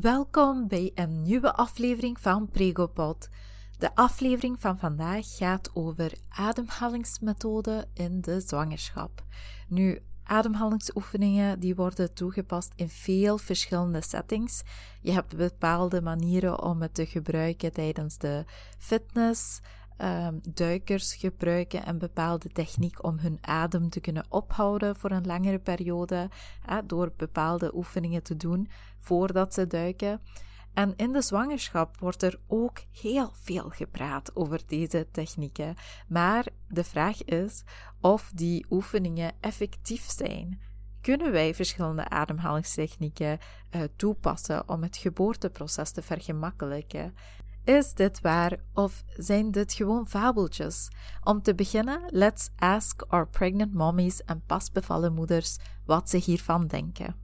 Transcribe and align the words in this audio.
Welkom 0.00 0.68
bij 0.68 0.90
een 0.94 1.22
nieuwe 1.22 1.54
aflevering 1.54 2.20
van 2.20 2.48
Pregopod. 2.48 3.28
De 3.78 3.94
aflevering 3.94 4.60
van 4.60 4.78
vandaag 4.78 5.36
gaat 5.36 5.70
over 5.74 6.12
ademhalingsmethoden 6.28 7.90
in 7.94 8.20
de 8.20 8.40
zwangerschap. 8.40 9.24
Nu, 9.68 10.02
ademhalingsoefeningen 10.24 11.60
die 11.60 11.74
worden 11.74 12.14
toegepast 12.14 12.72
in 12.76 12.88
veel 12.88 13.38
verschillende 13.38 14.02
settings. 14.02 14.62
Je 15.00 15.12
hebt 15.12 15.36
bepaalde 15.36 16.02
manieren 16.02 16.62
om 16.62 16.82
het 16.82 16.94
te 16.94 17.06
gebruiken 17.06 17.72
tijdens 17.72 18.18
de 18.18 18.44
fitness, 18.78 19.60
um, 20.02 20.40
duikers 20.54 21.14
gebruiken 21.14 21.88
een 21.88 21.98
bepaalde 21.98 22.48
techniek 22.48 23.04
om 23.04 23.18
hun 23.18 23.38
adem 23.40 23.90
te 23.90 24.00
kunnen 24.00 24.26
ophouden 24.28 24.96
voor 24.96 25.10
een 25.10 25.26
langere 25.26 25.58
periode, 25.58 26.30
door 26.86 27.12
bepaalde 27.16 27.74
oefeningen 27.74 28.22
te 28.22 28.36
doen 28.36 28.68
voordat 28.98 29.54
ze 29.54 29.66
duiken. 29.66 30.20
En 30.74 30.94
in 30.96 31.12
de 31.12 31.22
zwangerschap 31.22 31.98
wordt 31.98 32.22
er 32.22 32.40
ook 32.46 32.78
heel 33.00 33.30
veel 33.34 33.68
gepraat 33.68 34.36
over 34.36 34.60
deze 34.66 35.06
technieken. 35.10 35.74
Maar 36.08 36.46
de 36.68 36.84
vraag 36.84 37.24
is 37.24 37.64
of 38.00 38.30
die 38.34 38.66
oefeningen 38.70 39.32
effectief 39.40 40.10
zijn. 40.10 40.60
Kunnen 41.00 41.32
wij 41.32 41.54
verschillende 41.54 42.08
ademhalingstechnieken 42.08 43.38
uh, 43.70 43.82
toepassen 43.96 44.68
om 44.68 44.82
het 44.82 44.96
geboorteproces 44.96 45.90
te 45.90 46.02
vergemakkelijken? 46.02 47.14
Is 47.68 47.94
dit 47.94 48.20
waar 48.20 48.56
of 48.74 49.02
zijn 49.06 49.50
dit 49.50 49.72
gewoon 49.72 50.08
fabeltjes? 50.08 50.88
Om 51.24 51.42
te 51.42 51.54
beginnen, 51.54 52.00
let's 52.06 52.50
ask 52.56 53.02
our 53.08 53.28
pregnant 53.28 53.74
mommies 53.74 54.24
en 54.24 54.42
pasbevallen 54.46 55.14
moeders 55.14 55.58
wat 55.84 56.10
ze 56.10 56.16
hiervan 56.16 56.66
denken. 56.66 57.16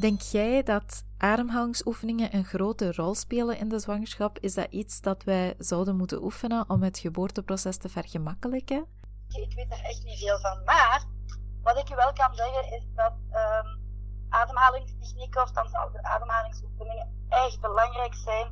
Denk 0.00 0.20
jij 0.20 0.62
dat 0.62 1.04
ademhalingsoefeningen 1.18 2.34
een 2.34 2.44
grote 2.44 2.92
rol 2.92 3.14
spelen 3.14 3.58
in 3.58 3.68
de 3.68 3.78
zwangerschap? 3.78 4.38
Is 4.38 4.54
dat 4.54 4.66
iets 4.70 5.00
dat 5.00 5.24
wij 5.24 5.54
zouden 5.58 5.96
moeten 5.96 6.22
oefenen 6.22 6.70
om 6.70 6.82
het 6.82 6.98
geboorteproces 6.98 7.76
te 7.76 7.88
vergemakkelijken? 7.88 8.86
Ik 9.28 9.52
weet 9.54 9.72
er 9.72 9.84
echt 9.84 10.04
niet 10.04 10.18
veel 10.18 10.38
van, 10.38 10.64
maar 10.64 11.04
wat 11.62 11.78
ik 11.78 11.88
je 11.88 11.94
wel 11.94 12.12
kan 12.12 12.34
zeggen 12.34 12.76
is 12.76 12.86
dat 12.94 13.12
um, 13.12 13.85
ademhalingstechnieken, 14.40 15.42
of 15.42 15.50
dan 15.50 15.68
ademhalingsoefeningen, 16.02 17.26
echt 17.28 17.60
belangrijk 17.60 18.14
zijn 18.14 18.48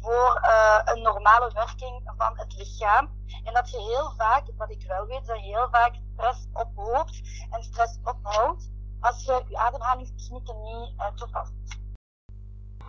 voor 0.00 0.40
uh, 0.42 0.80
een 0.84 1.02
normale 1.02 1.50
werking 1.52 2.12
van 2.16 2.38
het 2.38 2.54
lichaam. 2.56 3.08
En 3.44 3.54
dat 3.54 3.70
je 3.70 3.80
heel 3.80 4.12
vaak, 4.16 4.42
wat 4.56 4.70
ik 4.70 4.84
wel 4.86 5.06
weet, 5.06 5.26
dat 5.26 5.36
je 5.36 5.44
heel 5.44 5.68
vaak 5.70 5.94
stress 6.12 6.46
ophoopt 6.52 7.20
en 7.50 7.62
stress 7.62 7.98
ophoudt 8.04 8.70
als 9.00 9.24
je 9.24 9.42
je 9.48 9.56
ademhalingstechnieken 9.56 10.62
niet 10.62 10.92
uh, 10.98 11.06
toepast. 11.14 11.52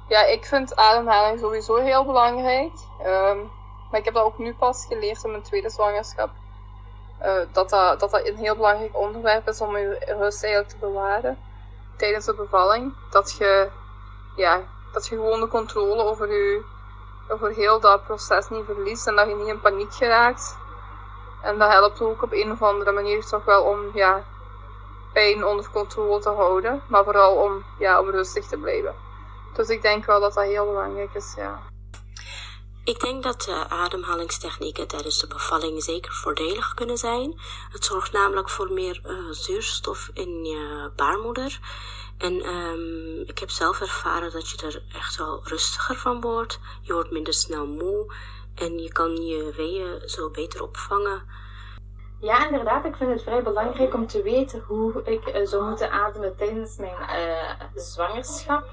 Ja, 0.08 0.24
ik 0.26 0.46
vind 0.46 0.76
ademhaling 0.76 1.40
sowieso 1.40 1.76
heel 1.76 2.06
belangrijk. 2.06 2.74
Um, 3.06 3.52
maar 3.90 4.00
ik 4.00 4.06
heb 4.06 4.14
dat 4.14 4.24
ook 4.24 4.38
nu 4.38 4.56
pas 4.56 4.86
geleerd 4.86 5.24
in 5.24 5.32
mijn 5.32 5.44
tweede 5.44 5.70
zwangerschap. 5.70 6.30
Uh, 7.22 7.34
dat, 7.52 7.70
dat, 7.70 8.00
dat 8.00 8.12
dat 8.12 8.28
een 8.28 8.38
heel 8.38 8.56
belangrijk 8.56 8.98
onderwerp 8.98 9.48
is 9.48 9.62
om 9.62 9.78
je 9.78 10.16
rust 10.20 10.44
eigenlijk 10.44 10.74
te 10.74 10.78
bewaren 10.78 11.38
tijdens 11.98 12.26
de 12.26 12.34
bevalling. 12.34 12.94
Dat 13.10 13.36
je, 13.38 13.70
ja, 14.36 14.62
dat 14.92 15.08
je 15.08 15.16
gewoon 15.16 15.40
de 15.40 15.48
controle 15.48 16.04
over, 16.04 16.32
je, 16.32 16.64
over 17.28 17.50
heel 17.50 17.80
dat 17.80 18.04
proces 18.04 18.50
niet 18.50 18.66
verliest 18.66 19.08
en 19.08 19.16
dat 19.16 19.28
je 19.28 19.36
niet 19.36 19.48
in 19.48 19.62
paniek 19.62 19.94
geraakt. 19.94 20.58
En 21.42 21.58
dat 21.58 21.72
helpt 21.72 22.02
ook 22.02 22.24
op 22.24 22.32
een 22.32 22.52
of 22.52 22.62
andere 22.62 22.92
manier 22.92 23.26
toch 23.26 23.46
wel 23.46 23.64
om 23.64 23.90
ja, 23.94 24.24
pijn 25.14 25.46
onder 25.46 25.70
controle 25.72 26.20
te 26.20 26.30
houden. 26.30 26.82
Maar 26.88 27.04
vooral 27.04 27.36
om, 27.36 27.64
ja, 27.78 28.00
om 28.00 28.10
rustig 28.10 28.46
te 28.46 28.58
blijven. 28.58 28.96
Dus 29.54 29.70
ik 29.70 29.82
denk 29.82 30.06
wel 30.06 30.20
dat 30.20 30.34
dat 30.34 30.44
heel 30.44 30.66
belangrijk 30.66 31.14
is, 31.14 31.34
ja. 31.38 31.60
Ik 32.86 33.00
denk 33.00 33.24
dat 33.24 33.42
de 33.42 33.70
ademhalingstechnieken 33.70 34.88
tijdens 34.88 35.20
de 35.20 35.28
bevalling 35.28 35.84
zeker 35.84 36.14
voordelig 36.14 36.74
kunnen 36.74 36.98
zijn. 36.98 37.40
Het 37.72 37.86
zorgt 37.86 38.12
namelijk 38.12 38.50
voor 38.50 38.72
meer 38.72 39.02
uh, 39.06 39.32
zuurstof 39.32 40.10
in 40.14 40.46
je 40.46 40.92
baarmoeder. 40.96 41.60
En 42.18 42.48
um, 42.48 43.22
ik 43.22 43.40
heb 43.40 43.50
zelf 43.50 43.82
ervaren 43.82 44.32
dat 44.32 44.50
je 44.50 44.68
er 44.68 44.84
echt 44.94 45.18
wel 45.18 45.42
rustiger 45.44 45.96
van 45.96 46.22
wordt. 46.22 46.60
Je 46.82 46.94
wordt 46.94 47.12
minder 47.12 47.34
snel 47.34 47.66
moe 47.66 48.14
en 48.56 48.80
je 48.80 48.92
kan 48.92 49.26
je 49.26 49.52
weeën 49.56 50.10
zo 50.10 50.30
beter 50.30 50.64
opvangen. 50.64 51.24
Ja, 52.20 52.48
inderdaad. 52.48 52.86
Ik 52.86 52.96
vind 52.96 53.12
het 53.12 53.24
vrij 53.24 53.44
belangrijk 53.44 53.94
om 53.94 54.08
te 54.08 54.22
weten 54.22 54.64
hoe 54.68 55.04
ik 55.04 55.36
uh, 55.36 55.48
zou 55.48 55.70
moeten 55.70 55.92
ademen 55.92 56.36
tijdens 56.36 56.78
mijn 56.78 56.96
uh, 57.02 57.52
zwangerschap. 57.76 58.70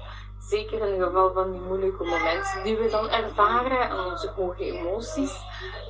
Zeker 0.47 0.87
in 0.87 1.01
het 1.01 1.03
geval 1.03 1.33
van 1.33 1.51
die 1.51 1.61
moeilijke 1.61 2.03
momenten 2.03 2.63
die 2.63 2.77
we 2.77 2.89
dan 2.89 3.09
ervaren 3.09 3.89
en 3.89 3.99
onze 4.05 4.29
hoge 4.35 4.63
emoties. 4.63 5.41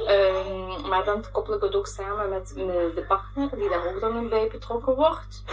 Um, 0.08 0.88
maar 0.90 1.04
dan 1.04 1.26
koppel 1.32 1.54
ik 1.54 1.62
het 1.62 1.76
ook 1.76 1.88
samen 1.88 2.30
met 2.30 2.48
de 2.56 3.04
partner 3.08 3.50
die 3.56 3.70
daar 3.70 3.88
ook 3.88 4.00
dan 4.00 4.30
bij 4.30 4.48
betrokken 4.48 4.96
wordt. 4.96 5.44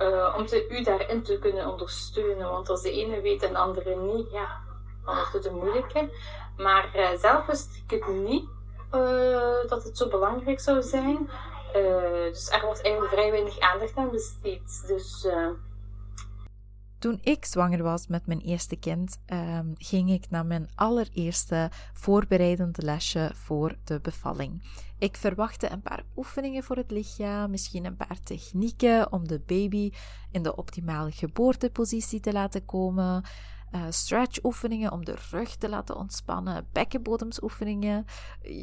Uh, 0.00 0.34
om 0.38 0.46
te, 0.46 0.68
u 0.68 0.82
daarin 0.82 1.22
te 1.22 1.38
kunnen 1.38 1.72
ondersteunen. 1.72 2.50
Want 2.50 2.68
als 2.68 2.82
de 2.82 2.92
ene 2.92 3.20
weet 3.20 3.42
en 3.42 3.52
de 3.52 3.58
andere 3.58 3.96
niet, 3.96 4.30
ja, 4.30 4.60
dan 5.04 5.14
wordt 5.14 5.32
het 5.32 5.46
een 5.46 5.54
moeilijke. 5.54 6.10
Maar 6.56 6.90
uh, 6.96 7.08
zelf 7.18 7.46
wist 7.46 7.82
ik 7.86 7.90
het 7.90 8.06
niet 8.08 8.48
uh, 8.94 9.68
dat 9.68 9.84
het 9.84 9.96
zo 9.98 10.08
belangrijk 10.08 10.60
zou 10.60 10.82
zijn. 10.82 11.30
dus 12.32 12.50
er 12.50 12.60
wordt 12.64 12.82
eigenlijk 12.82 13.12
vrij 13.12 13.30
weinig 13.30 13.60
aandacht 13.60 13.96
aan 13.96 14.10
besteed. 14.10 14.84
Dus 14.86 15.28
toen 17.06 17.20
ik 17.22 17.44
zwanger 17.44 17.82
was 17.82 18.06
met 18.06 18.26
mijn 18.26 18.40
eerste 18.40 18.76
kind, 18.76 19.18
um, 19.26 19.72
ging 19.78 20.10
ik 20.10 20.30
naar 20.30 20.46
mijn 20.46 20.68
allereerste 20.74 21.70
voorbereidende 21.92 22.82
lesje 22.82 23.30
voor 23.34 23.76
de 23.84 24.00
bevalling. 24.00 24.62
Ik 24.98 25.16
verwachtte 25.16 25.70
een 25.70 25.82
paar 25.82 26.02
oefeningen 26.16 26.62
voor 26.62 26.76
het 26.76 26.90
lichaam, 26.90 27.50
misschien 27.50 27.84
een 27.84 27.96
paar 27.96 28.20
technieken 28.24 29.12
om 29.12 29.28
de 29.28 29.40
baby 29.46 29.92
in 30.30 30.42
de 30.42 30.56
optimale 30.56 31.10
geboortepositie 31.10 32.20
te 32.20 32.32
laten 32.32 32.64
komen. 32.64 33.24
Uh, 33.72 33.82
stretch-oefeningen 33.88 34.92
om 34.92 35.04
de 35.04 35.16
rug 35.30 35.56
te 35.56 35.68
laten 35.68 35.96
ontspannen, 35.96 36.66
bekkenbodemsoefeningen. 36.72 38.04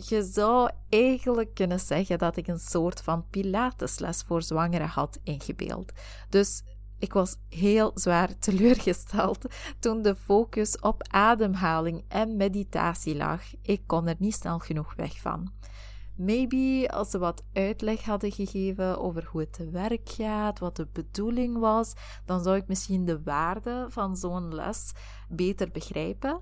Je 0.10 0.30
zou 0.32 0.70
eigenlijk 0.90 1.54
kunnen 1.54 1.80
zeggen 1.80 2.18
dat 2.18 2.38
ik 2.38 2.48
een 2.48 2.60
soort 2.60 3.02
van 3.02 3.26
pilatesles 3.30 4.22
voor 4.22 4.42
zwangeren 4.42 4.88
had 4.88 5.20
ingebeeld. 5.24 5.92
Dus 6.30 6.64
ik 7.04 7.14
was 7.14 7.36
heel 7.50 7.92
zwaar 7.94 8.38
teleurgesteld 8.40 9.46
toen 9.80 10.02
de 10.02 10.16
focus 10.16 10.80
op 10.80 11.08
ademhaling 11.08 12.04
en 12.08 12.38
meditatie 12.38 13.16
lag. 13.16 13.42
Ik 13.62 13.82
kon 13.88 14.08
er 14.08 14.16
niet 14.20 14.34
snel 14.34 14.60
genoeg 14.60 14.96
weg 14.96 15.20
van. 15.20 15.52
Maybe 16.16 16.90
als 16.94 17.10
ze 17.10 17.18
wat 17.18 17.44
uitleg 17.54 18.04
hadden 18.04 18.32
gegeven 18.32 19.00
over 19.00 19.28
hoe 19.32 19.42
het 19.42 19.54
te 19.54 19.70
werk 19.70 20.10
gaat, 20.10 20.60
wat 20.60 20.76
de 20.76 20.88
bedoeling 20.94 21.58
was, 21.58 21.94
dan 22.26 22.44
zou 22.44 22.56
ik 22.56 22.68
misschien 22.68 23.06
de 23.06 23.22
waarde 23.24 23.86
van 23.90 24.18
zo'n 24.18 24.56
les 24.56 24.92
beter 25.30 25.72
begrijpen. 25.72 26.42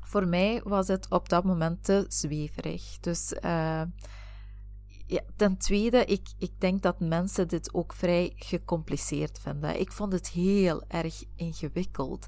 Voor 0.00 0.28
mij 0.28 0.60
was 0.64 0.88
het 0.88 1.10
op 1.10 1.28
dat 1.28 1.44
moment 1.44 1.84
te 1.84 2.04
zweverig. 2.08 2.98
Dus 3.00 3.34
uh, 3.44 3.82
ja, 5.12 5.20
ten 5.36 5.56
tweede, 5.56 6.04
ik, 6.04 6.28
ik 6.38 6.52
denk 6.58 6.82
dat 6.82 7.00
mensen 7.00 7.48
dit 7.48 7.74
ook 7.74 7.92
vrij 7.92 8.32
gecompliceerd 8.36 9.38
vinden. 9.38 9.80
Ik 9.80 9.92
vond 9.92 10.12
het 10.12 10.28
heel 10.30 10.82
erg 10.88 11.24
ingewikkeld. 11.36 12.26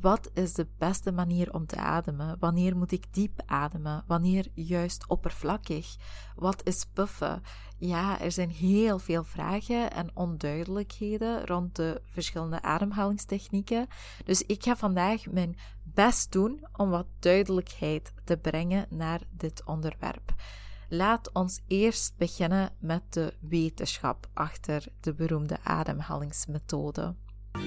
Wat 0.00 0.30
is 0.32 0.52
de 0.52 0.66
beste 0.78 1.12
manier 1.12 1.54
om 1.54 1.66
te 1.66 1.76
ademen? 1.76 2.36
Wanneer 2.38 2.76
moet 2.76 2.92
ik 2.92 3.06
diep 3.10 3.42
ademen? 3.46 4.04
Wanneer 4.06 4.46
juist 4.54 5.08
oppervlakkig? 5.08 5.96
Wat 6.36 6.66
is 6.66 6.86
puffen? 6.92 7.42
Ja, 7.78 8.20
er 8.20 8.32
zijn 8.32 8.50
heel 8.50 8.98
veel 8.98 9.24
vragen 9.24 9.92
en 9.92 10.10
onduidelijkheden 10.14 11.46
rond 11.46 11.76
de 11.76 12.00
verschillende 12.04 12.62
ademhalingstechnieken. 12.62 13.86
Dus 14.24 14.42
ik 14.42 14.62
ga 14.62 14.76
vandaag 14.76 15.26
mijn 15.30 15.56
best 15.82 16.32
doen 16.32 16.66
om 16.76 16.90
wat 16.90 17.06
duidelijkheid 17.18 18.12
te 18.24 18.36
brengen 18.36 18.86
naar 18.90 19.20
dit 19.30 19.62
onderwerp. 19.64 20.34
Laat 20.88 21.32
ons 21.32 21.60
eerst 21.66 22.16
beginnen 22.16 22.72
met 22.78 23.12
de 23.12 23.34
wetenschap 23.40 24.26
achter 24.34 24.84
de 25.00 25.14
beroemde 25.14 25.58
ademhalingsmethode. 25.62 27.12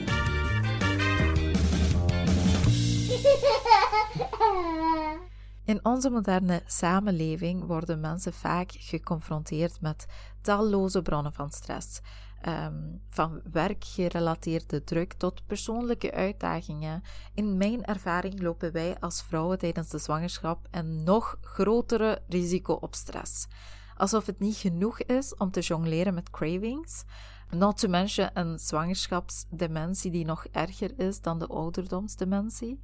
In 5.66 5.86
onze 5.86 6.10
moderne 6.10 6.62
samenleving 6.66 7.66
worden 7.66 8.00
mensen 8.00 8.34
vaak 8.34 8.72
geconfronteerd 8.72 9.82
met 9.82 10.06
talloze 10.42 11.02
bronnen 11.02 11.34
van 11.34 11.50
stress. 11.50 12.02
Um, 12.48 13.02
van 13.08 13.42
werkgerelateerde 13.52 14.84
druk 14.84 15.14
tot 15.14 15.46
persoonlijke 15.46 16.12
uitdagingen. 16.12 17.04
In 17.34 17.58
mijn 17.58 17.86
ervaring 17.86 18.42
lopen 18.42 18.72
wij 18.72 19.00
als 19.00 19.24
vrouwen 19.24 19.58
tijdens 19.58 19.90
de 19.90 19.98
zwangerschap 19.98 20.68
een 20.72 21.04
nog 21.04 21.38
grotere 21.42 22.22
risico 22.28 22.74
op 22.74 22.96
stress. 22.96 23.48
Alsof 23.96 24.26
het 24.26 24.40
niet 24.40 24.56
genoeg 24.56 25.02
is 25.02 25.36
om 25.36 25.52
te 25.52 25.60
jongleren 25.60 26.14
met 26.14 26.30
cravings, 26.30 27.04
Not 27.50 27.78
to 27.78 27.88
mention 27.88 28.30
een 28.34 28.60
zwangerschapsdementie 28.60 30.12
die 30.12 30.26
nog 30.26 30.46
erger 30.52 31.00
is 31.00 31.22
dan 31.22 31.40
de 31.40 31.48
ouderdomsdementie. 31.48 32.80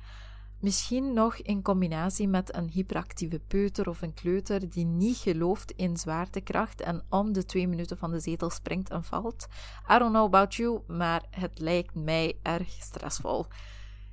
Misschien 0.64 1.14
nog 1.14 1.36
in 1.36 1.62
combinatie 1.62 2.28
met 2.28 2.56
een 2.56 2.70
hyperactieve 2.70 3.40
peuter 3.40 3.90
of 3.90 4.02
een 4.02 4.14
kleuter 4.14 4.70
die 4.70 4.86
niet 4.86 5.18
gelooft 5.18 5.72
in 5.72 5.98
zwaartekracht 5.98 6.82
en 6.82 7.04
om 7.10 7.34
de 7.34 7.46
twee 7.46 7.68
minuten 7.68 7.98
van 7.98 8.12
de 8.12 8.20
zetel 8.20 8.50
springt 8.50 8.90
en 8.90 9.04
valt. 9.04 9.48
I 9.92 9.98
don't 9.98 10.12
know 10.12 10.24
about 10.24 10.56
you, 10.56 10.82
maar 10.88 11.24
het 11.30 11.60
lijkt 11.60 11.96
mij 11.96 12.38
erg 12.42 12.70
stressvol. 12.70 13.46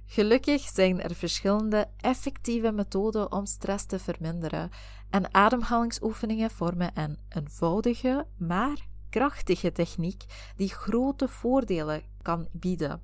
Gelukkig 0.06 0.62
zijn 0.62 1.02
er 1.02 1.14
verschillende 1.14 1.88
effectieve 1.96 2.72
methoden 2.72 3.32
om 3.32 3.46
stress 3.46 3.84
te 3.84 3.98
verminderen 3.98 4.70
en 5.10 5.34
ademhalingsoefeningen 5.34 6.50
vormen 6.50 6.90
een 6.94 7.18
eenvoudige, 7.28 8.26
maar 8.36 8.86
krachtige 9.10 9.72
techniek 9.72 10.24
die 10.56 10.68
grote 10.68 11.28
voordelen 11.28 12.02
kan 12.22 12.48
bieden. 12.52 13.02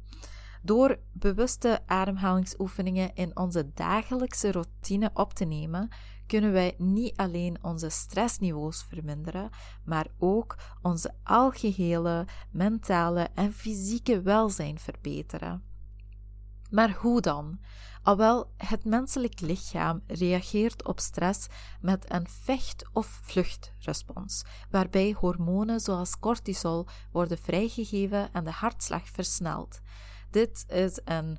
Door 0.67 0.99
bewuste 1.13 1.83
ademhalingsoefeningen 1.87 3.15
in 3.15 3.37
onze 3.37 3.71
dagelijkse 3.75 4.53
routine 4.53 5.11
op 5.15 5.35
te 5.35 5.45
nemen, 5.45 5.89
kunnen 6.27 6.53
wij 6.53 6.75
niet 6.79 7.17
alleen 7.17 7.65
onze 7.65 7.89
stressniveaus 7.89 8.85
verminderen, 8.89 9.51
maar 9.85 10.07
ook 10.19 10.57
onze 10.83 11.15
algehele 11.23 12.27
mentale 12.51 13.29
en 13.35 13.53
fysieke 13.53 14.23
welzijn 14.23 14.79
verbeteren. 14.79 15.63
Maar 16.71 16.93
hoe 16.93 17.21
dan? 17.21 17.61
Alwel, 18.03 18.53
het 18.57 18.85
menselijk 18.85 19.41
lichaam 19.41 20.03
reageert 20.07 20.87
op 20.87 21.01
stress 21.01 21.47
met 21.81 22.13
een 22.13 22.29
vecht- 22.29 22.85
of 22.93 23.21
vluchtrespons, 23.23 24.45
waarbij 24.71 25.13
hormonen 25.19 25.81
zoals 25.81 26.19
cortisol 26.19 26.87
worden 27.13 27.39
vrijgegeven 27.39 28.33
en 28.33 28.45
de 28.45 28.51
hartslag 28.51 29.09
versnelt. 29.09 29.81
Dit 30.37 30.65
is 30.69 31.01
een 31.05 31.39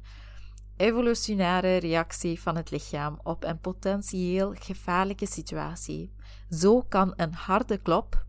evolutionaire 0.77 1.77
reactie 1.77 2.41
van 2.41 2.55
het 2.55 2.71
lichaam 2.71 3.19
op 3.23 3.43
een 3.43 3.59
potentieel 3.59 4.53
gevaarlijke 4.59 5.25
situatie. 5.25 6.13
Zo 6.49 6.81
kan 6.81 7.13
een 7.15 7.33
harde 7.33 7.77
klop 7.77 8.25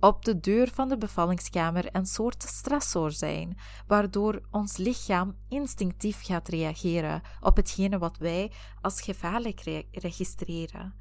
op 0.00 0.24
de 0.24 0.40
deur 0.40 0.70
van 0.74 0.88
de 0.88 0.98
bevallingskamer 0.98 1.88
een 1.92 2.06
soort 2.06 2.42
stressor 2.42 3.12
zijn, 3.12 3.58
waardoor 3.86 4.40
ons 4.50 4.76
lichaam 4.76 5.36
instinctief 5.48 6.24
gaat 6.24 6.48
reageren 6.48 7.22
op 7.40 7.56
hetgene 7.56 7.98
wat 7.98 8.18
wij 8.18 8.52
als 8.80 9.00
gevaarlijk 9.00 9.60
re 9.60 9.86
registreren. 9.92 10.94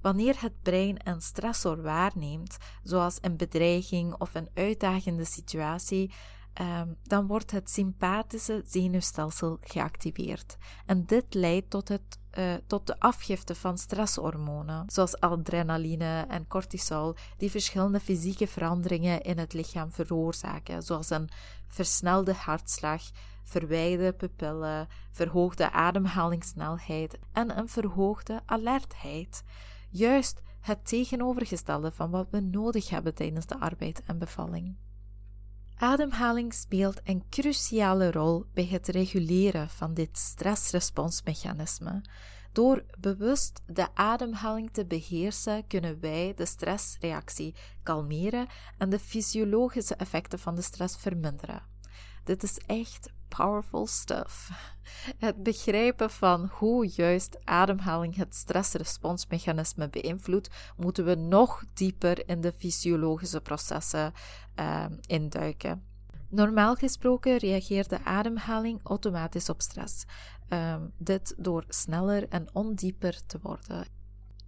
Wanneer 0.00 0.40
het 0.40 0.62
brein 0.62 0.96
een 1.08 1.20
stressor 1.20 1.82
waarneemt, 1.82 2.56
zoals 2.82 3.18
een 3.20 3.36
bedreiging 3.36 4.14
of 4.14 4.34
een 4.34 4.48
uitdagende 4.54 5.24
situatie, 5.24 6.12
Ehm, 6.52 6.88
dan 7.02 7.26
wordt 7.26 7.50
het 7.50 7.70
sympathische 7.70 8.62
zenuwstelsel 8.66 9.58
geactiveerd. 9.60 10.56
En 10.86 11.06
dit 11.06 11.34
leidt 11.34 11.70
tot, 11.70 11.88
het, 11.88 12.18
uh, 12.38 12.54
tot 12.66 12.86
de 12.86 13.00
afgifte 13.00 13.54
van 13.54 13.78
stresshormonen, 13.78 14.84
zoals 14.86 15.20
adrenaline 15.20 16.26
en 16.28 16.46
cortisol, 16.46 17.14
die 17.36 17.50
verschillende 17.50 18.00
fysieke 18.00 18.46
veranderingen 18.46 19.20
in 19.20 19.38
het 19.38 19.52
lichaam 19.52 19.92
veroorzaken, 19.92 20.82
zoals 20.82 21.10
een 21.10 21.28
versnelde 21.68 22.34
hartslag, 22.34 23.02
verwijde 23.44 24.12
pupillen, 24.12 24.88
verhoogde 25.12 25.72
ademhalingssnelheid 25.72 27.18
en 27.32 27.58
een 27.58 27.68
verhoogde 27.68 28.40
alertheid. 28.46 29.42
Juist 29.90 30.40
het 30.60 30.86
tegenovergestelde 30.86 31.92
van 31.92 32.10
wat 32.10 32.26
we 32.30 32.40
nodig 32.40 32.88
hebben 32.88 33.14
tijdens 33.14 33.46
de 33.46 33.58
arbeid 33.60 34.02
en 34.06 34.18
bevalling. 34.18 34.76
Ademhaling 35.80 36.54
speelt 36.54 37.00
een 37.04 37.24
cruciale 37.30 38.10
rol 38.10 38.44
bij 38.54 38.66
het 38.66 38.88
reguleren 38.88 39.68
van 39.68 39.94
dit 39.94 40.18
stressresponsmechanisme. 40.18 42.04
Door 42.52 42.84
bewust 42.98 43.60
de 43.66 43.94
ademhaling 43.94 44.72
te 44.72 44.86
beheersen, 44.86 45.66
kunnen 45.66 46.00
wij 46.00 46.34
de 46.36 46.46
stressreactie 46.46 47.54
kalmeren 47.82 48.46
en 48.78 48.90
de 48.90 48.98
fysiologische 48.98 49.94
effecten 49.94 50.38
van 50.38 50.54
de 50.54 50.62
stress 50.62 50.96
verminderen. 50.96 51.62
Dit 52.24 52.42
is 52.42 52.58
echt 52.66 53.12
powerful 53.36 53.86
stuff. 53.86 54.50
Het 55.18 55.42
begrijpen 55.42 56.10
van 56.10 56.50
hoe 56.52 56.88
juist 56.88 57.38
ademhaling 57.44 58.16
het 58.16 58.34
stressresponsmechanisme 58.34 59.88
beïnvloedt, 59.88 60.50
moeten 60.76 61.04
we 61.04 61.14
nog 61.14 61.64
dieper 61.74 62.28
in 62.28 62.40
de 62.40 62.52
fysiologische 62.58 63.40
processen 63.40 64.12
uh, 64.56 64.84
induiken. 65.06 65.84
Normaal 66.28 66.74
gesproken 66.74 67.36
reageert 67.36 67.90
de 67.90 68.04
ademhaling 68.04 68.80
automatisch 68.82 69.48
op 69.48 69.60
stress. 69.60 70.04
Uh, 70.48 70.76
dit 70.98 71.34
door 71.36 71.64
sneller 71.68 72.28
en 72.28 72.48
ondieper 72.52 73.26
te 73.26 73.38
worden. 73.42 73.86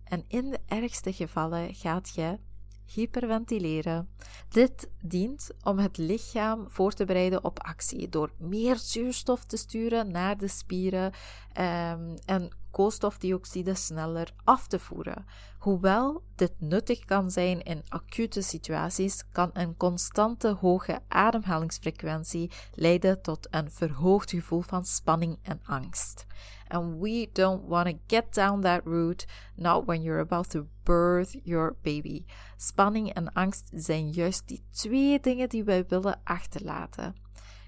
En 0.04 0.24
in 0.28 0.50
de 0.50 0.58
ergste 0.66 1.12
gevallen 1.12 1.74
gaat 1.74 2.14
je 2.14 2.38
hyperventileren. 2.84 4.08
Dit 4.48 4.88
dient 5.00 5.50
om 5.62 5.78
het 5.78 5.96
lichaam 5.96 6.70
voor 6.70 6.92
te 6.92 7.04
bereiden 7.04 7.44
op 7.44 7.62
actie 7.62 8.08
door 8.08 8.32
meer 8.38 8.76
zuurstof 8.76 9.44
te 9.44 9.56
sturen 9.56 10.10
naar 10.10 10.36
de 10.38 10.48
spieren 10.48 11.12
um, 11.58 12.14
en 12.24 12.50
koolstofdioxide 12.70 13.74
sneller 13.74 14.34
af 14.44 14.66
te 14.66 14.78
voeren. 14.78 15.26
Hoewel 15.58 16.22
dit 16.34 16.52
nuttig 16.58 17.04
kan 17.04 17.30
zijn 17.30 17.62
in 17.62 17.82
acute 17.88 18.42
situaties, 18.42 19.24
kan 19.32 19.50
een 19.52 19.76
constante 19.76 20.48
hoge 20.48 21.00
ademhalingsfrequentie 21.08 22.50
leiden 22.74 23.22
tot 23.22 23.48
een 23.50 23.70
verhoogd 23.70 24.30
gevoel 24.30 24.60
van 24.60 24.84
spanning 24.84 25.38
en 25.42 25.60
angst. 25.64 26.26
And 26.72 27.00
we 27.00 27.28
don't 27.32 27.68
want 27.68 27.86
to 27.88 27.98
get 28.06 28.32
down 28.32 28.62
that 28.62 28.86
route, 28.86 29.26
not 29.56 29.86
when 29.86 30.02
you're 30.02 30.20
about 30.20 30.50
to 30.50 30.68
birth 30.84 31.36
your 31.44 31.76
baby. 31.82 32.24
Spanning 32.56 33.12
en 33.12 33.32
angst 33.32 33.70
zijn 33.74 34.10
juist 34.10 34.48
die 34.48 34.64
twee 34.70 35.20
dingen 35.20 35.48
die 35.48 35.64
wij 35.64 35.84
willen 35.88 36.20
achterlaten. 36.24 37.14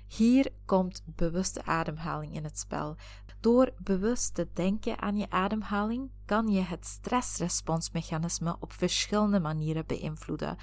Hier 0.06 0.51
komt 0.67 1.03
bewuste 1.05 1.65
ademhaling 1.65 2.35
in 2.35 2.45
het 2.45 2.59
spel. 2.59 2.97
Door 3.41 3.73
bewust 3.79 4.35
te 4.35 4.49
denken 4.53 5.01
aan 5.01 5.17
je 5.17 5.31
ademhaling 5.31 6.11
kan 6.25 6.49
je 6.49 6.61
het 6.61 6.87
stressresponsmechanisme 6.87 8.56
op 8.61 8.73
verschillende 8.73 9.41
manieren 9.41 9.87
beïnvloeden. 9.87 10.56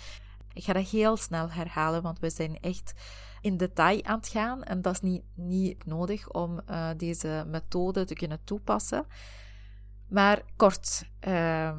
Ik 0.54 0.64
ga 0.64 0.74
dat 0.74 0.90
heel 0.90 1.18
snel 1.18 1.50
herhalen, 1.50 2.02
want 2.02 2.20
we 2.20 2.30
zijn 2.30 2.60
echt 2.60 2.94
in 3.42 3.58
detail 3.58 4.04
aan 4.04 4.18
het 4.18 4.28
gaan 4.28 4.64
en 4.64 4.82
dat 4.82 4.94
is 4.94 5.02
niet, 5.02 5.24
niet 5.34 5.86
nodig 5.86 6.30
om 6.30 6.62
uh, 6.70 6.90
deze 6.98 7.44
methode 7.48 8.06
te 8.06 8.14
kunnen 8.14 8.44
toepassen. 8.44 9.06
Maar 10.08 10.42
kort. 10.56 11.10
Uh, 11.28 11.72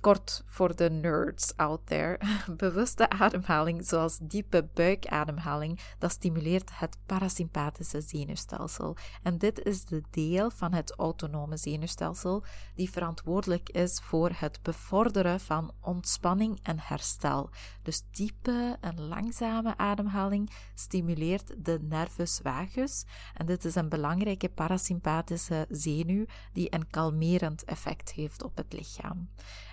Kort 0.00 0.42
voor 0.46 0.76
de 0.76 0.90
nerds 0.90 1.56
out 1.56 1.86
there. 1.86 2.20
Bewuste 2.56 3.10
ademhaling, 3.10 3.86
zoals 3.86 4.18
diepe 4.22 4.68
buikademhaling, 4.74 5.80
dat 5.98 6.10
stimuleert 6.10 6.70
het 6.78 6.96
parasympathische 7.06 8.00
zenuwstelsel. 8.00 8.96
En 9.22 9.38
dit 9.38 9.64
is 9.64 9.84
de 9.84 10.02
deel 10.10 10.50
van 10.50 10.72
het 10.72 10.94
autonome 10.96 11.56
zenuwstelsel 11.56 12.44
die 12.74 12.90
verantwoordelijk 12.90 13.68
is 13.68 14.00
voor 14.02 14.30
het 14.34 14.62
bevorderen 14.62 15.40
van 15.40 15.72
ontspanning 15.80 16.58
en 16.62 16.78
herstel. 16.80 17.50
Dus 17.82 18.02
diepe 18.10 18.76
en 18.80 19.00
langzame 19.00 19.76
ademhaling 19.76 20.50
stimuleert 20.74 21.64
de 21.64 21.78
nervus 21.82 22.40
vagus. 22.42 23.04
En 23.34 23.46
dit 23.46 23.64
is 23.64 23.74
een 23.74 23.88
belangrijke 23.88 24.48
parasympathische 24.48 25.66
zenuw 25.68 26.24
die 26.52 26.74
een 26.74 26.90
kalmerend 26.90 27.64
effect 27.64 28.12
heeft 28.12 28.42
op 28.42 28.56
het 28.56 28.72
lichaam. 28.72 29.28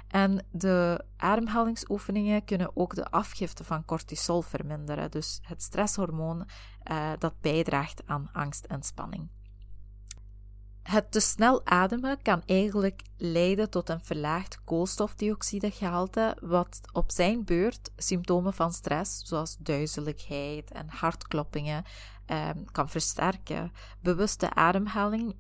En 0.08 0.46
de 0.52 1.06
ademhalingsoefeningen 1.18 2.46
kunnen 2.46 2.72
ook 2.74 2.96
de 2.96 3.12
afgifte 3.12 3.64
van 3.64 3.86
cortisol 3.86 4.42
verminderen, 4.42 5.12
dus 5.12 5.40
het 5.42 5.62
stresshormoon 5.62 6.48
uh, 6.92 7.12
dat 7.18 7.34
bijdraagt 7.42 8.02
aan 8.06 8.30
angst 8.34 8.66
en 8.66 8.84
spanning. 8.84 9.30
Het 10.88 11.12
te 11.12 11.20
snel 11.20 11.66
ademen 11.66 12.22
kan 12.22 12.42
eigenlijk 12.46 13.02
leiden 13.18 13.70
tot 13.70 13.90
een 13.90 14.04
verlaagd 14.04 14.64
koolstofdioxidegehalte, 14.64 16.38
wat 16.42 16.80
op 16.92 17.12
zijn 17.12 17.44
beurt 17.46 17.92
symptomen 17.96 18.54
van 18.54 18.74
stress, 18.74 19.22
zoals 19.26 19.58
duizeligheid 19.60 20.72
en 20.72 20.90
hartkloppingen, 20.90 21.84
eh, 22.26 22.50
kan 22.72 22.90
versterken. 22.90 23.72
Bewuste 24.02 24.54
ademhaling 24.54 25.36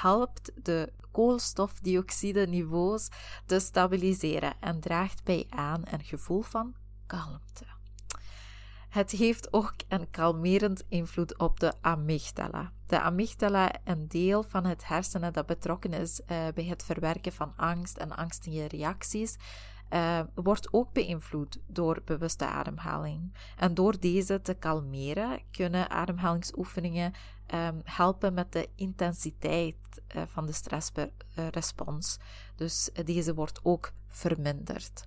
helpt 0.00 0.52
de 0.62 0.92
koolstofdioxide-niveaus 1.10 3.08
te 3.46 3.58
stabiliseren 3.58 4.54
en 4.60 4.80
draagt 4.80 5.24
bij 5.24 5.46
aan 5.48 5.82
een 5.84 6.04
gevoel 6.04 6.42
van 6.42 6.74
kalmte. 7.06 7.64
Het 8.88 9.10
heeft 9.10 9.52
ook 9.52 9.74
een 9.88 10.10
kalmerend 10.10 10.84
invloed 10.88 11.38
op 11.38 11.60
de 11.60 11.72
amygdala. 11.80 12.72
De 12.86 13.00
amygdala, 13.00 13.72
een 13.84 14.08
deel 14.08 14.42
van 14.42 14.64
het 14.64 14.86
hersenen 14.86 15.32
dat 15.32 15.46
betrokken 15.46 15.92
is 15.92 16.20
uh, 16.20 16.26
bij 16.54 16.64
het 16.64 16.82
verwerken 16.82 17.32
van 17.32 17.52
angst 17.56 17.96
en 17.96 18.16
angstige 18.16 18.68
reacties, 18.68 19.36
uh, 19.92 20.20
wordt 20.34 20.72
ook 20.72 20.92
beïnvloed 20.92 21.58
door 21.66 22.02
bewuste 22.04 22.46
ademhaling. 22.46 23.32
En 23.56 23.74
door 23.74 23.98
deze 23.98 24.40
te 24.40 24.54
kalmeren 24.54 25.40
kunnen 25.50 25.90
ademhalingsoefeningen 25.90 27.12
um, 27.54 27.80
helpen 27.84 28.34
met 28.34 28.52
de 28.52 28.68
intensiteit 28.74 29.76
uh, 30.16 30.22
van 30.26 30.46
de 30.46 30.52
stressrespons. 30.52 32.18
Dus 32.56 32.90
deze 33.04 33.34
wordt 33.34 33.60
ook 33.62 33.92
verminderd. 34.08 35.06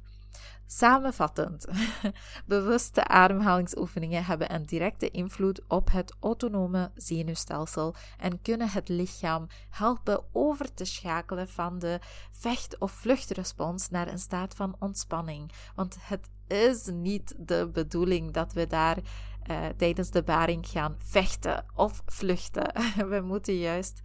Samenvattend, 0.67 1.65
bewuste 2.45 3.07
ademhalingsoefeningen 3.07 4.25
hebben 4.25 4.53
een 4.53 4.65
directe 4.65 5.11
invloed 5.11 5.61
op 5.67 5.91
het 5.91 6.15
autonome 6.19 6.91
zenuwstelsel 6.95 7.95
en 8.17 8.41
kunnen 8.41 8.69
het 8.69 8.89
lichaam 8.89 9.47
helpen 9.69 10.23
over 10.31 10.73
te 10.73 10.85
schakelen 10.85 11.49
van 11.49 11.79
de 11.79 11.99
vecht- 12.31 12.77
of 12.77 12.91
vluchtrespons 12.91 13.89
naar 13.89 14.07
een 14.07 14.19
staat 14.19 14.55
van 14.55 14.75
ontspanning. 14.79 15.51
Want 15.75 15.97
het 15.99 16.29
is 16.47 16.85
niet 16.85 17.35
de 17.37 17.69
bedoeling 17.73 18.31
dat 18.31 18.53
we 18.53 18.67
daar 18.67 18.97
uh, 18.97 19.65
tijdens 19.77 20.11
de 20.11 20.23
baring 20.23 20.67
gaan 20.67 20.95
vechten 20.97 21.65
of 21.75 22.01
vluchten. 22.05 22.73
We 23.09 23.21
moeten 23.23 23.57
juist 23.57 24.01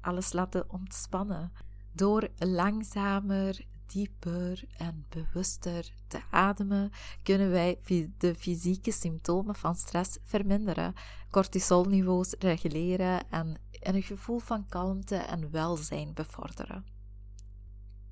alles 0.00 0.32
laten 0.32 0.70
ontspannen. 0.70 1.52
Door 1.92 2.28
langzamer 2.38 3.64
dieper 3.88 4.64
en 4.76 5.06
bewuster 5.08 5.92
te 6.06 6.20
ademen, 6.30 6.90
kunnen 7.22 7.50
wij 7.50 7.78
de 8.18 8.34
fysieke 8.34 8.92
symptomen 8.92 9.54
van 9.54 9.74
stress 9.74 10.18
verminderen, 10.24 10.94
cortisolniveaus 11.30 12.34
reguleren 12.38 13.30
en 13.30 13.56
een 13.70 14.02
gevoel 14.02 14.38
van 14.38 14.66
kalmte 14.68 15.16
en 15.16 15.50
welzijn 15.50 16.14
bevorderen. 16.14 16.84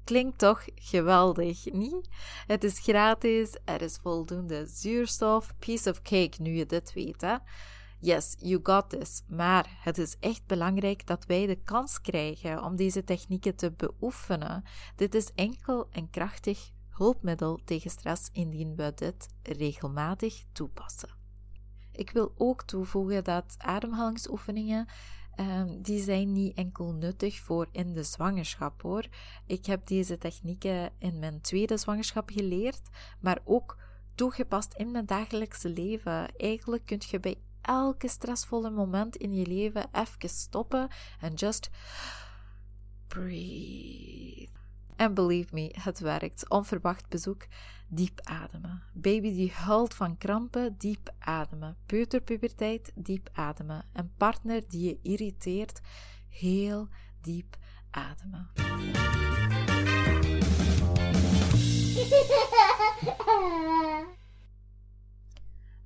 Klinkt 0.05 0.39
toch 0.39 0.65
geweldig, 0.75 1.73
niet? 1.73 2.09
Het 2.47 2.65
is 2.65 2.79
gratis, 2.79 3.57
er 3.65 3.83
is 3.83 3.99
voldoende 4.03 4.67
zuurstof, 4.67 5.55
piece 5.59 5.91
of 5.91 6.03
cake 6.03 6.43
nu 6.43 6.51
je 6.51 6.67
dit 6.67 6.93
weet. 6.93 7.21
Hè? 7.21 7.37
Yes, 7.99 8.37
you 8.39 8.61
got 8.63 8.91
this. 8.91 9.23
Maar 9.29 9.79
het 9.81 9.99
is 9.99 10.17
echt 10.21 10.47
belangrijk 10.47 11.07
dat 11.07 11.27
wij 11.27 11.47
de 11.47 11.57
kans 11.57 12.01
krijgen 12.01 12.63
om 12.63 12.77
deze 12.77 13.05
technieken 13.05 13.57
te 13.57 13.73
beoefenen. 13.73 14.65
Dit 14.97 15.15
is 15.15 15.33
enkel 15.35 15.89
een 15.91 16.11
krachtig 16.11 16.71
hulpmiddel 16.89 17.61
tegen 17.65 17.91
stress 17.91 18.29
indien 18.33 18.77
we 18.77 18.93
dit 18.95 19.29
regelmatig 19.43 20.45
toepassen. 20.53 21.09
Ik 21.93 22.11
wil 22.11 22.33
ook 22.37 22.63
toevoegen 22.63 23.25
dat 23.25 23.55
ademhalingsoefeningen 23.59 24.87
um, 25.41 25.83
die 25.83 26.03
zijn 26.03 26.33
niet 26.33 26.57
enkel 26.57 26.93
nuttig 26.93 27.39
voor 27.41 27.69
in 27.73 27.93
de 27.93 28.03
zwangerschap 28.03 28.83
hoor. 28.83 29.07
Ik 29.47 29.67
heb 29.67 29.87
deze 29.87 30.19
technieken 30.19 30.91
in 30.99 31.19
mijn 31.19 31.41
tweede 31.41 31.77
zwangerschap 31.77 32.31
geleerd, 32.31 32.81
maar 33.21 33.39
ook 33.45 33.79
toegepast 34.15 34.75
in 34.75 34.91
mijn 34.91 35.07
dagelijkse 35.07 35.69
leven. 35.69 36.37
Eigenlijk 36.37 36.87
kun 36.87 37.03
je 37.11 37.21
bij 37.21 37.37
elke 37.67 38.09
stressvolle 38.09 38.71
moment 38.71 39.17
in 39.17 39.35
je 39.35 39.47
leven 39.47 39.87
even 39.93 40.29
stoppen 40.29 40.89
en 41.21 41.35
just 41.35 41.71
breathe. 43.07 44.55
En 44.97 45.15
believe 45.15 45.55
me, 45.55 45.75
het 45.81 45.99
werkt. 45.99 46.49
Onverwacht 46.49 47.09
bezoek, 47.09 47.47
diep 47.89 48.21
ademen. 48.23 48.83
Baby 48.93 49.35
die 49.35 49.53
huilt 49.53 49.95
van 49.95 50.19
krampen, 50.19 50.75
diep 50.79 51.15
ademen. 51.19 51.77
Peuterpuberteit, 51.87 52.93
diep 52.95 53.29
ademen. 53.33 53.85
Een 53.93 54.13
partner 54.17 54.63
die 54.69 54.89
je 54.89 54.99
irriteert, 55.03 55.81
heel 56.29 56.89
diep 57.21 57.57
ademen. 57.91 58.51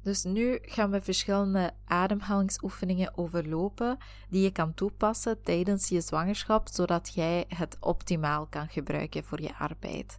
Dus 0.02 0.22
nu 0.22 0.58
gaan 0.62 0.90
we 0.90 1.00
verschillende 1.00 1.72
ademhalingsoefeningen 1.84 3.18
overlopen 3.18 3.98
die 4.28 4.42
je 4.42 4.50
kan 4.50 4.74
toepassen 4.74 5.42
tijdens 5.42 5.88
je 5.88 6.00
zwangerschap, 6.00 6.68
zodat 6.68 7.14
jij 7.14 7.44
het 7.48 7.76
optimaal 7.80 8.46
kan 8.46 8.68
gebruiken 8.68 9.24
voor 9.24 9.40
je 9.42 9.56
arbeid. 9.56 10.16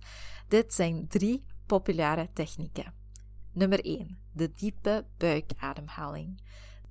Dit 0.48 0.74
zijn 0.74 1.08
drie 1.08 1.44
populaire 1.66 2.30
technieken. 2.34 2.94
Nummer 3.52 3.86
1. 3.86 4.18
De 4.32 4.52
diepe 4.54 5.06
buikademhaling. 5.18 6.42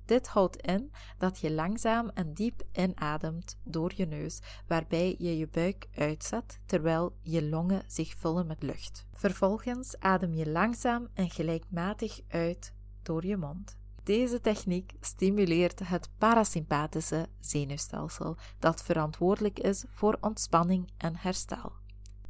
Dit 0.05 0.27
houdt 0.27 0.55
in 0.55 0.91
dat 1.17 1.39
je 1.39 1.51
langzaam 1.51 2.09
en 2.13 2.33
diep 2.33 2.63
inademt 2.73 3.57
door 3.63 3.91
je 3.95 4.05
neus, 4.05 4.39
waarbij 4.67 5.15
je 5.17 5.37
je 5.37 5.47
buik 5.47 5.87
uitzet 5.95 6.59
terwijl 6.65 7.15
je 7.21 7.43
longen 7.43 7.83
zich 7.87 8.15
vullen 8.17 8.47
met 8.47 8.63
lucht. 8.63 9.05
Vervolgens 9.13 9.99
adem 9.99 10.33
je 10.33 10.49
langzaam 10.49 11.07
en 11.13 11.29
gelijkmatig 11.29 12.19
uit 12.27 12.73
door 13.03 13.25
je 13.25 13.37
mond. 13.37 13.77
Deze 14.03 14.41
techniek 14.41 14.93
stimuleert 14.99 15.79
het 15.79 16.09
parasympathische 16.17 17.27
zenuwstelsel, 17.39 18.37
dat 18.59 18.83
verantwoordelijk 18.83 19.59
is 19.59 19.85
voor 19.89 20.17
ontspanning 20.21 20.91
en 20.97 21.15
herstel. 21.15 21.71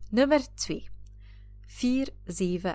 Nummer 0.09 0.53
2. 0.53 0.89
4-7-8 1.67 2.73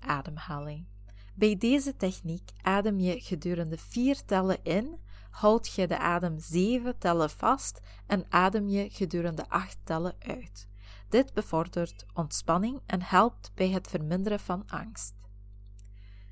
ademhaling. 0.00 0.86
Bij 1.34 1.56
deze 1.56 1.96
techniek 1.96 2.50
adem 2.62 3.00
je 3.00 3.20
gedurende 3.20 3.78
4 3.78 4.24
tellen 4.24 4.64
in, 4.64 4.98
houd 5.30 5.74
je 5.74 5.86
de 5.86 5.98
adem 5.98 6.38
7 6.38 6.98
tellen 6.98 7.30
vast 7.30 7.80
en 8.06 8.26
adem 8.28 8.68
je 8.68 8.90
gedurende 8.90 9.48
8 9.48 9.78
tellen 9.84 10.14
uit. 10.18 10.68
Dit 11.08 11.32
bevordert 11.32 12.06
ontspanning 12.14 12.80
en 12.86 13.02
helpt 13.02 13.50
bij 13.54 13.68
het 13.68 13.88
verminderen 13.88 14.40
van 14.40 14.64
angst. 14.66 15.14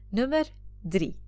Nummer 0.09 0.53
3. 0.81 1.21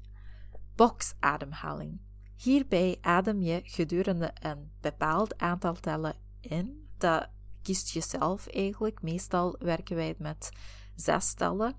Boxademhaling. 0.75 2.01
Hierbij 2.37 2.99
adem 3.01 3.43
je 3.43 3.61
gedurende 3.65 4.31
een 4.41 4.71
bepaald 4.81 5.39
aantal 5.39 5.75
tellen 5.75 6.15
in. 6.41 6.89
Dat 6.99 7.29
kiest 7.63 7.91
je 7.91 8.01
zelf 8.01 8.47
eigenlijk. 8.47 9.03
Meestal 9.03 9.57
werken 9.59 9.97
wij 9.97 10.15
met 10.19 10.51
zes 10.95 11.35
tellen. 11.35 11.75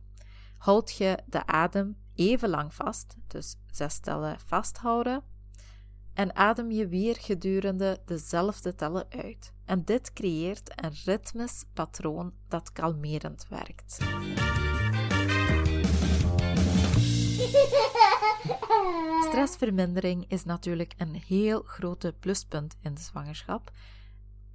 Houd 0.57 0.91
je 0.91 1.17
de 1.25 1.45
adem 1.45 1.97
even 2.15 2.49
lang 2.49 2.73
vast, 2.73 3.15
dus 3.27 3.55
zes 3.71 3.99
tellen 3.99 4.39
vasthouden. 4.39 5.23
En 6.13 6.35
adem 6.35 6.71
je 6.71 6.87
weer 6.87 7.15
gedurende 7.19 8.01
dezelfde 8.05 8.75
tellen 8.75 9.05
uit. 9.09 9.53
En 9.65 9.83
dit 9.85 10.13
creëert 10.13 10.83
een 10.83 10.93
ritmisch 11.05 11.65
patroon 11.73 12.33
dat 12.47 12.71
kalmerend 12.71 13.45
werkt. 13.49 13.97
Stressvermindering 19.43 20.25
is 20.27 20.43
natuurlijk 20.43 20.93
een 20.97 21.15
heel 21.15 21.62
grote 21.62 22.15
pluspunt 22.19 22.75
in 22.81 22.93
de 22.93 23.01
zwangerschap. 23.01 23.71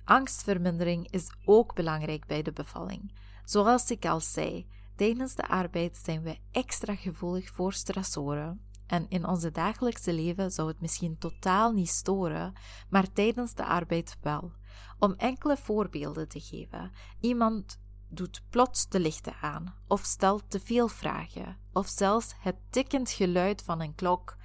Angstvermindering 0.05 1.11
is 1.11 1.33
ook 1.45 1.75
belangrijk 1.75 2.27
bij 2.27 2.43
de 2.43 2.53
bevalling. 2.53 3.13
Zoals 3.45 3.91
ik 3.91 4.07
al 4.07 4.21
zei, 4.21 4.67
tijdens 4.97 5.35
de 5.35 5.49
arbeid 5.49 5.97
zijn 5.97 6.23
we 6.23 6.39
extra 6.51 6.95
gevoelig 6.95 7.51
voor 7.51 7.73
stressoren. 7.73 8.61
En 8.87 9.07
in 9.09 9.27
onze 9.27 9.51
dagelijkse 9.51 10.13
leven 10.13 10.51
zou 10.51 10.69
het 10.69 10.81
misschien 10.81 11.19
totaal 11.19 11.73
niet 11.73 11.89
storen, 11.89 12.53
maar 12.89 13.13
tijdens 13.13 13.55
de 13.55 13.65
arbeid 13.65 14.17
wel. 14.21 14.53
Om 14.99 15.13
enkele 15.13 15.57
voorbeelden 15.57 16.29
te 16.29 16.41
geven: 16.41 16.93
iemand 17.21 17.81
doet 18.09 18.43
plots 18.51 18.89
de 18.89 19.01
lichten 19.01 19.35
aan, 19.41 19.75
of 19.87 20.05
stelt 20.05 20.51
te 20.51 20.61
veel 20.61 20.89
vragen, 20.89 21.59
of 21.73 21.89
zelfs 21.89 22.35
het 22.39 22.57
tikkend 22.71 23.11
geluid 23.11 23.63
van 23.63 23.81
een 23.81 23.95
klok. 23.95 24.37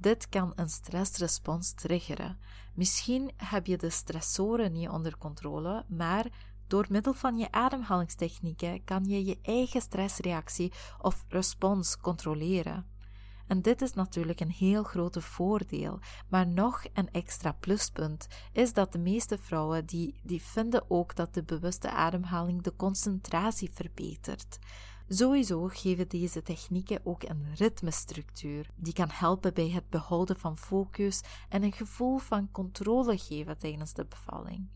Dit 0.00 0.28
kan 0.28 0.52
een 0.54 0.68
stressrespons 0.68 1.72
triggeren. 1.72 2.38
Misschien 2.74 3.30
heb 3.36 3.66
je 3.66 3.76
de 3.76 3.90
stressoren 3.90 4.72
niet 4.72 4.88
onder 4.88 5.18
controle, 5.18 5.84
maar 5.88 6.26
door 6.66 6.86
middel 6.88 7.14
van 7.14 7.38
je 7.38 7.52
ademhalingstechnieken 7.52 8.84
kan 8.84 9.04
je 9.04 9.24
je 9.24 9.38
eigen 9.42 9.80
stressreactie 9.80 10.72
of 11.00 11.24
respons 11.28 11.96
controleren. 11.96 12.86
En 13.46 13.62
dit 13.62 13.82
is 13.82 13.92
natuurlijk 13.92 14.40
een 14.40 14.50
heel 14.50 14.82
grote 14.82 15.20
voordeel. 15.20 15.98
Maar 16.28 16.46
nog 16.46 16.84
een 16.92 17.10
extra 17.10 17.52
pluspunt 17.52 18.26
is 18.52 18.72
dat 18.72 18.92
de 18.92 18.98
meeste 18.98 19.38
vrouwen 19.38 19.86
die, 19.86 20.14
die 20.22 20.42
vinden 20.42 20.90
ook 20.90 21.16
dat 21.16 21.34
de 21.34 21.42
bewuste 21.42 21.90
ademhaling 21.90 22.62
de 22.62 22.76
concentratie 22.76 23.70
verbetert. 23.74 24.58
Sowieso 25.12 25.68
geven 25.72 26.08
deze 26.08 26.42
technieken 26.42 27.00
ook 27.04 27.22
een 27.22 27.46
ritmestructuur, 27.54 28.70
die 28.74 28.92
kan 28.92 29.08
helpen 29.10 29.54
bij 29.54 29.68
het 29.68 29.88
behouden 29.88 30.38
van 30.38 30.58
focus 30.58 31.20
en 31.48 31.62
een 31.62 31.72
gevoel 31.72 32.18
van 32.18 32.50
controle 32.50 33.18
geven 33.18 33.58
tijdens 33.58 33.92
de 33.92 34.04
bevalling. 34.04 34.68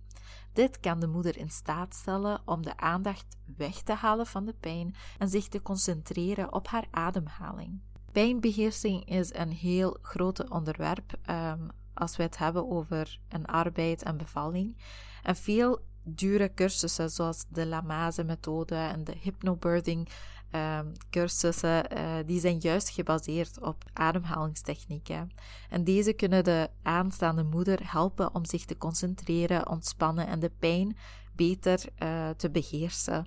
Dit 0.52 0.80
kan 0.80 1.00
de 1.00 1.06
moeder 1.06 1.36
in 1.36 1.50
staat 1.50 1.94
stellen 1.94 2.42
om 2.44 2.62
de 2.62 2.76
aandacht 2.76 3.36
weg 3.56 3.82
te 3.82 3.92
halen 3.92 4.26
van 4.26 4.44
de 4.44 4.54
pijn 4.60 4.94
en 5.18 5.28
zich 5.28 5.48
te 5.48 5.62
concentreren 5.62 6.52
op 6.52 6.66
haar 6.66 6.86
ademhaling. 6.90 7.80
Pijnbeheersing 8.12 9.04
is 9.04 9.34
een 9.34 9.52
heel 9.52 9.96
groot 10.02 10.50
onderwerp 10.50 11.18
um, 11.30 11.68
als 11.92 12.16
we 12.16 12.22
het 12.22 12.38
hebben 12.38 12.70
over 12.70 13.20
een 13.28 13.46
arbeid 13.46 14.02
en 14.02 14.16
bevalling. 14.16 14.76
En 15.22 15.36
veel 15.36 15.80
dure 16.04 16.54
cursussen 16.54 17.10
zoals 17.10 17.44
de 17.48 17.66
Lamaze-methode 17.66 18.74
en 18.74 19.04
de 19.04 19.14
hypnobirthing 19.20 20.08
um, 20.54 20.92
cursussen, 21.10 21.96
uh, 21.96 22.14
die 22.26 22.40
zijn 22.40 22.58
juist 22.58 22.88
gebaseerd 22.88 23.60
op 23.60 23.84
ademhalingstechnieken. 23.92 25.30
En 25.70 25.84
deze 25.84 26.12
kunnen 26.12 26.44
de 26.44 26.70
aanstaande 26.82 27.42
moeder 27.42 27.92
helpen 27.92 28.34
om 28.34 28.44
zich 28.44 28.64
te 28.64 28.76
concentreren, 28.76 29.68
ontspannen 29.68 30.26
en 30.26 30.40
de 30.40 30.50
pijn 30.58 30.96
beter 31.32 31.84
uh, 32.02 32.30
te 32.30 32.50
beheersen. 32.50 33.26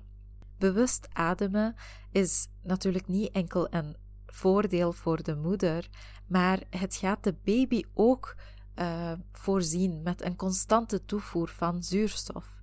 Bewust 0.58 1.08
ademen 1.12 1.74
is 2.10 2.48
natuurlijk 2.62 3.08
niet 3.08 3.30
enkel 3.30 3.66
een 3.70 3.96
voordeel 4.26 4.92
voor 4.92 5.22
de 5.22 5.36
moeder, 5.36 5.88
maar 6.26 6.62
het 6.70 6.96
gaat 6.96 7.24
de 7.24 7.34
baby 7.44 7.82
ook 7.94 8.36
uh, 8.76 9.12
voorzien 9.32 10.02
met 10.02 10.22
een 10.22 10.36
constante 10.36 11.04
toevoer 11.04 11.48
van 11.48 11.82
zuurstof. 11.82 12.57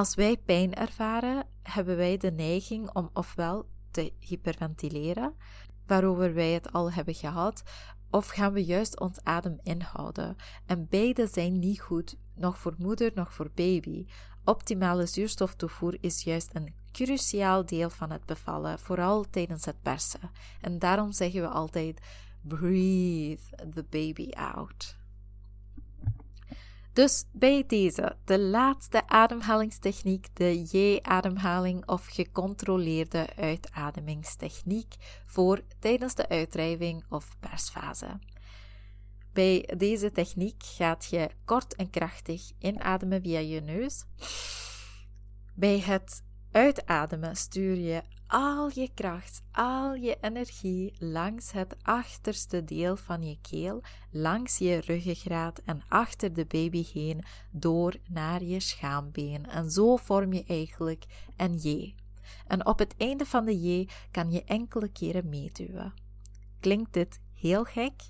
Als 0.00 0.14
wij 0.14 0.36
pijn 0.36 0.74
ervaren, 0.74 1.46
hebben 1.62 1.96
wij 1.96 2.16
de 2.16 2.30
neiging 2.30 2.94
om 2.94 3.10
ofwel 3.12 3.66
te 3.90 4.12
hyperventileren, 4.18 5.34
waarover 5.86 6.34
wij 6.34 6.50
het 6.50 6.72
al 6.72 6.92
hebben 6.92 7.14
gehad, 7.14 7.62
of 8.10 8.28
gaan 8.28 8.52
we 8.52 8.64
juist 8.64 9.00
ons 9.00 9.18
adem 9.22 9.58
inhouden. 9.62 10.36
En 10.66 10.86
beide 10.88 11.26
zijn 11.26 11.58
niet 11.58 11.80
goed, 11.80 12.16
nog 12.34 12.58
voor 12.58 12.74
moeder, 12.78 13.10
nog 13.14 13.34
voor 13.34 13.50
baby. 13.54 14.06
Optimale 14.44 15.06
zuurstoftoevoer 15.06 15.96
is 16.00 16.22
juist 16.22 16.50
een 16.52 16.74
cruciaal 16.92 17.66
deel 17.66 17.90
van 17.90 18.10
het 18.10 18.26
bevallen, 18.26 18.78
vooral 18.78 19.24
tijdens 19.30 19.64
het 19.64 19.82
persen. 19.82 20.30
En 20.60 20.78
daarom 20.78 21.12
zeggen 21.12 21.40
we 21.40 21.48
altijd: 21.48 22.00
breathe 22.42 23.70
the 23.74 23.84
baby 23.90 24.30
out. 24.30 24.99
Dus 27.00 27.24
bij 27.32 27.64
deze, 27.66 28.16
de 28.24 28.38
laatste 28.38 29.06
ademhalingstechniek, 29.06 30.26
de 30.32 30.62
J-ademhaling 30.62 31.86
of 31.86 32.06
gecontroleerde 32.06 33.26
uitademingstechniek 33.36 34.94
voor 35.26 35.60
tijdens 35.78 36.14
de 36.14 36.28
uitdrijving 36.28 37.04
of 37.08 37.36
persfase. 37.38 38.18
Bij 39.32 39.68
deze 39.76 40.12
techniek 40.12 40.62
gaat 40.62 41.06
je 41.10 41.30
kort 41.44 41.74
en 41.74 41.90
krachtig 41.90 42.50
inademen 42.58 43.22
via 43.22 43.38
je 43.38 43.60
neus. 43.60 44.04
Bij 45.54 45.78
het 45.78 46.22
uitademen 46.50 47.36
stuur 47.36 47.76
je 47.76 48.02
al 48.30 48.70
je 48.74 48.90
kracht, 48.94 49.42
al 49.52 49.94
je 49.94 50.18
energie 50.20 50.94
langs 50.98 51.52
het 51.52 51.76
achterste 51.82 52.64
deel 52.64 52.96
van 52.96 53.22
je 53.22 53.38
keel, 53.40 53.82
langs 54.10 54.58
je 54.58 54.80
ruggengraat 54.80 55.60
en 55.64 55.82
achter 55.88 56.32
de 56.32 56.44
baby 56.44 56.86
heen 56.92 57.24
door 57.50 57.96
naar 58.08 58.42
je 58.42 58.60
schaambeen. 58.60 59.46
En 59.46 59.70
zo 59.70 59.96
vorm 59.96 60.32
je 60.32 60.44
eigenlijk 60.44 61.04
een 61.36 61.54
J. 61.56 61.94
En 62.46 62.66
op 62.66 62.78
het 62.78 62.94
einde 62.96 63.26
van 63.26 63.44
de 63.44 63.60
J 63.60 63.88
kan 64.10 64.30
je 64.30 64.44
enkele 64.44 64.88
keren 64.88 65.28
meeduwen. 65.28 65.94
Klinkt 66.60 66.92
dit 66.92 67.20
heel 67.34 67.64
gek? 67.64 68.02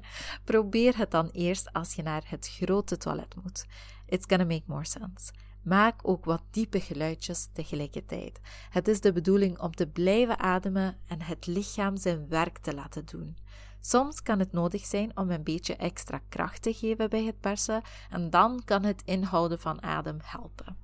Probeer 0.44 0.96
het 0.96 1.10
dan 1.10 1.28
eerst 1.28 1.72
als 1.72 1.94
je 1.94 2.02
naar 2.02 2.22
het 2.26 2.48
grote 2.48 2.96
toilet 2.96 3.34
moet. 3.42 3.66
It's 4.06 4.26
gonna 4.28 4.44
make 4.44 4.64
more 4.66 4.84
sense. 4.84 5.32
Maak 5.68 6.00
ook 6.02 6.24
wat 6.24 6.42
diepe 6.50 6.80
geluidjes 6.80 7.48
tegelijkertijd. 7.52 8.40
Het 8.70 8.88
is 8.88 9.00
de 9.00 9.12
bedoeling 9.12 9.60
om 9.60 9.74
te 9.74 9.86
blijven 9.86 10.38
ademen 10.38 10.96
en 11.06 11.22
het 11.22 11.46
lichaam 11.46 11.96
zijn 11.96 12.28
werk 12.28 12.58
te 12.58 12.74
laten 12.74 13.06
doen. 13.06 13.36
Soms 13.80 14.22
kan 14.22 14.38
het 14.38 14.52
nodig 14.52 14.84
zijn 14.84 15.16
om 15.16 15.30
een 15.30 15.42
beetje 15.42 15.76
extra 15.76 16.20
kracht 16.28 16.62
te 16.62 16.72
geven 16.72 17.10
bij 17.10 17.24
het 17.24 17.40
persen 17.40 17.82
en 18.10 18.30
dan 18.30 18.62
kan 18.64 18.82
het 18.82 19.02
inhouden 19.04 19.58
van 19.58 19.82
adem 19.82 20.18
helpen. 20.22 20.76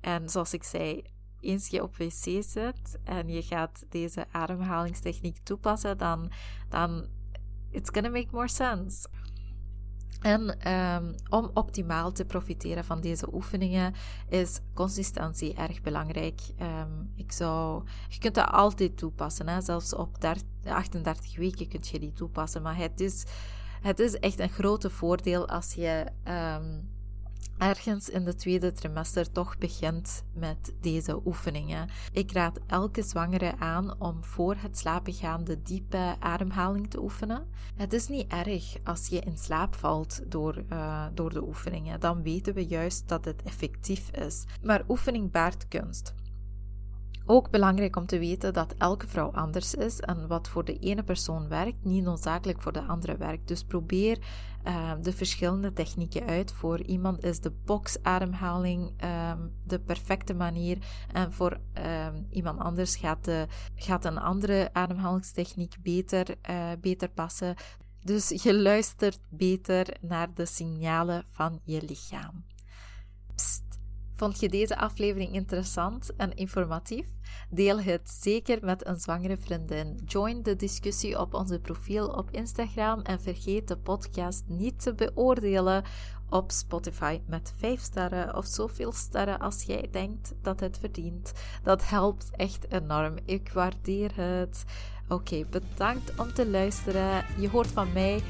En 0.00 0.28
zoals 0.28 0.52
ik 0.52 0.64
zei, 0.64 1.02
eens 1.40 1.68
je 1.68 1.82
op 1.82 1.96
wc 1.96 2.42
zit 2.44 2.98
en 3.04 3.28
je 3.28 3.42
gaat 3.42 3.84
deze 3.88 4.26
ademhalingstechniek 4.30 5.38
toepassen, 5.42 5.98
dan, 5.98 6.32
dan 6.68 7.06
it's 7.70 7.90
gonna 7.92 8.10
make 8.10 8.28
more 8.30 8.48
sense. 8.48 9.08
En 10.20 10.72
um, 10.72 11.14
om 11.28 11.50
optimaal 11.54 12.12
te 12.12 12.24
profiteren 12.24 12.84
van 12.84 13.00
deze 13.00 13.34
oefeningen 13.34 13.94
is 14.28 14.60
consistentie 14.74 15.54
erg 15.54 15.80
belangrijk. 15.80 16.40
Um, 16.60 17.12
ik 17.16 17.32
zou, 17.32 17.82
je 18.08 18.18
kunt 18.18 18.34
dat 18.34 18.50
altijd 18.50 18.96
toepassen, 18.96 19.48
hè? 19.48 19.60
zelfs 19.60 19.94
op 19.94 20.20
30, 20.20 20.42
38 20.64 21.36
weken 21.36 21.68
kun 21.68 21.80
je 21.82 21.98
die 21.98 22.12
toepassen. 22.12 22.62
Maar 22.62 22.76
het 22.76 23.00
is, 23.00 23.24
het 23.80 23.98
is 23.98 24.18
echt 24.18 24.38
een 24.38 24.50
grote 24.50 24.90
voordeel 24.90 25.48
als 25.48 25.74
je 25.74 26.06
um, 26.28 26.90
ergens 27.58 28.08
in 28.08 28.24
de 28.24 28.34
tweede 28.34 28.72
trimester 28.72 29.32
toch 29.32 29.58
begint 29.58 30.24
met 30.34 30.74
deze 30.80 31.20
oefeningen. 31.24 31.88
Ik 32.12 32.32
raad 32.32 32.58
elke 32.66 33.02
zwangere 33.02 33.58
aan 33.58 34.00
om 34.00 34.24
voor 34.24 34.54
het 34.58 34.78
slapen 34.78 35.12
gaan 35.12 35.44
de 35.44 35.62
diepe 35.62 36.16
ademhaling 36.18 36.90
te 36.90 37.02
oefenen. 37.02 37.46
Het 37.76 37.92
is 37.92 38.08
niet 38.08 38.32
erg 38.32 38.76
als 38.84 39.06
je 39.06 39.20
in 39.20 39.38
slaap 39.38 39.74
valt 39.74 40.20
door, 40.26 40.64
uh, 40.72 41.06
door 41.14 41.32
de 41.32 41.42
oefeningen, 41.42 42.00
dan 42.00 42.22
weten 42.22 42.54
we 42.54 42.66
juist 42.66 43.08
dat 43.08 43.24
het 43.24 43.42
effectief 43.42 44.10
is. 44.10 44.44
Maar 44.62 44.82
oefening 44.88 45.30
baart 45.30 45.68
kunst. 45.68 46.14
Ook 47.26 47.50
belangrijk 47.50 47.96
om 47.96 48.06
te 48.06 48.18
weten 48.18 48.52
dat 48.52 48.74
elke 48.78 49.08
vrouw 49.08 49.32
anders 49.32 49.74
is 49.74 50.00
en 50.00 50.26
wat 50.26 50.48
voor 50.48 50.64
de 50.64 50.78
ene 50.78 51.02
persoon 51.02 51.48
werkt, 51.48 51.84
niet 51.84 52.04
noodzakelijk 52.04 52.62
voor 52.62 52.72
de 52.72 52.82
andere 52.82 53.16
werkt. 53.16 53.48
Dus 53.48 53.64
probeer 53.64 54.18
uh, 54.64 54.92
de 55.02 55.12
verschillende 55.12 55.72
technieken 55.72 56.26
uit. 56.26 56.52
Voor 56.52 56.80
iemand 56.82 57.24
is 57.24 57.40
de 57.40 57.50
boxademhaling 57.50 59.04
um, 59.04 59.52
de 59.64 59.80
perfecte 59.80 60.34
manier 60.34 60.78
en 61.12 61.32
voor 61.32 61.60
um, 61.74 62.26
iemand 62.30 62.58
anders 62.58 62.96
gaat, 62.96 63.24
de, 63.24 63.46
gaat 63.74 64.04
een 64.04 64.18
andere 64.18 64.70
ademhalingstechniek 64.72 65.76
beter, 65.82 66.36
uh, 66.50 66.70
beter 66.80 67.08
passen. 67.08 67.54
Dus 68.00 68.28
je 68.42 68.54
luistert 68.54 69.20
beter 69.30 69.96
naar 70.00 70.34
de 70.34 70.46
signalen 70.46 71.24
van 71.30 71.60
je 71.64 71.82
lichaam. 71.82 72.44
Vond 74.22 74.40
je 74.40 74.48
deze 74.48 74.76
aflevering 74.76 75.34
interessant 75.34 76.16
en 76.16 76.34
informatief? 76.34 77.06
Deel 77.50 77.80
het 77.80 78.10
zeker 78.10 78.58
met 78.60 78.86
een 78.86 79.00
zwangere 79.00 79.36
vriendin. 79.36 80.00
Join 80.04 80.42
de 80.42 80.56
discussie 80.56 81.20
op 81.20 81.34
onze 81.34 81.60
profiel 81.60 82.08
op 82.08 82.30
Instagram 82.30 83.00
en 83.00 83.20
vergeet 83.20 83.68
de 83.68 83.76
podcast 83.76 84.44
niet 84.46 84.82
te 84.82 84.94
beoordelen 84.94 85.84
op 86.28 86.50
Spotify 86.50 87.20
met 87.26 87.54
5 87.56 87.80
sterren 87.80 88.36
of 88.36 88.46
zoveel 88.46 88.92
sterren 88.92 89.38
als 89.38 89.62
jij 89.62 89.88
denkt 89.90 90.34
dat 90.42 90.60
het 90.60 90.78
verdient. 90.78 91.32
Dat 91.62 91.88
helpt 91.88 92.30
echt 92.36 92.66
enorm. 92.72 93.16
Ik 93.24 93.50
waardeer 93.52 94.10
het. 94.14 94.64
Oké, 95.08 95.44
bedankt 95.50 96.18
om 96.18 96.32
te 96.32 96.48
luisteren. 96.50 97.24
Je 97.38 97.48
hoort 97.48 97.66
van 97.68 97.92
mij 97.92 98.20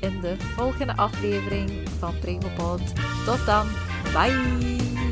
in 0.00 0.20
de 0.20 0.36
volgende 0.36 0.96
aflevering 0.96 1.88
van 1.88 2.18
Prevopod. 2.18 2.94
Tot 3.24 3.46
dan. 3.46 3.66
Bye. 4.12 5.11